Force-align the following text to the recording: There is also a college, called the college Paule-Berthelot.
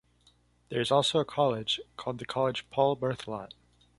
There 0.69 0.81
is 0.81 0.89
also 0.89 1.19
a 1.19 1.25
college, 1.25 1.79
called 1.95 2.17
the 2.17 2.25
college 2.25 2.67
Paule-Berthelot. 2.71 3.51